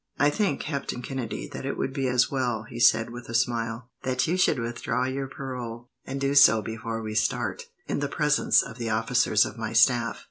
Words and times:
"I 0.17 0.31
think, 0.31 0.61
Captain 0.61 1.03
Kennedy, 1.03 1.47
that 1.49 1.63
it 1.63 1.77
would 1.77 1.93
be 1.93 2.07
as 2.07 2.31
well," 2.31 2.63
he 2.63 2.79
said 2.79 3.11
with 3.11 3.29
a 3.29 3.35
smile, 3.35 3.91
"that 4.01 4.25
you 4.25 4.35
should 4.35 4.57
withdraw 4.57 5.05
your 5.05 5.27
parole, 5.27 5.89
and 6.05 6.19
do 6.19 6.33
so 6.33 6.63
before 6.63 7.03
we 7.03 7.13
start, 7.13 7.67
in 7.85 7.99
the 7.99 8.07
presence 8.09 8.63
of 8.63 8.79
the 8.79 8.89
officers 8.89 9.45
of 9.45 9.59
my 9.59 9.73
staff. 9.73 10.17